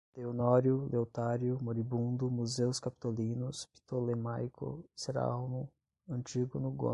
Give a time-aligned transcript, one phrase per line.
[0.17, 5.69] Leonório, Leotário, moribundo, Museus Capitolinos, ptolemaico, Cerauno,
[6.09, 6.89] Antígono Gônatas